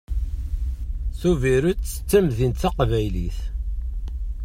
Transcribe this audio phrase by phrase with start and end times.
[1.19, 3.37] Tubiret d tamdint taqbaylit.